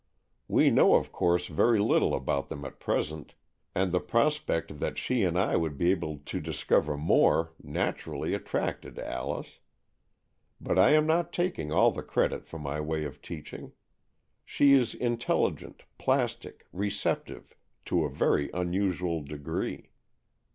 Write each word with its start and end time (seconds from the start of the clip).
We 0.47 0.71
know 0.71 0.95
of 0.95 1.11
course 1.11 1.45
very 1.45 1.77
little 1.77 2.15
about 2.15 2.47
them 2.47 2.65
at 2.65 2.79
present, 2.79 3.35
and 3.75 3.91
the 3.91 3.99
prospect 3.99 4.79
that 4.79 4.97
she 4.97 5.21
and 5.21 5.37
I 5.37 5.55
would 5.55 5.77
be 5.77 5.91
able 5.91 6.21
to 6.25 6.39
discover 6.39 6.97
more 6.97 7.53
naturally 7.61 8.33
attracted 8.33 8.97
Alice. 8.97 9.59
But 10.59 10.79
I 10.79 10.93
am 10.93 11.05
not 11.05 11.31
taking 11.31 11.71
all 11.71 11.91
the 11.91 12.01
credit 12.01 12.47
for 12.47 12.57
my 12.57 12.81
way 12.81 13.03
of 13.05 13.21
teaching. 13.21 13.73
She 14.43 14.73
is 14.73 14.95
intelligent, 14.95 15.83
plastic, 15.99 16.65
receptive, 16.73 17.53
to 17.85 18.03
a 18.03 18.09
very 18.09 18.49
unusual 18.55 19.21
degree. 19.21 19.91